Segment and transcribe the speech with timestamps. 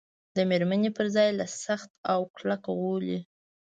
[0.35, 3.19] د مېرمنې پر ځای له سخت او کلک غولي.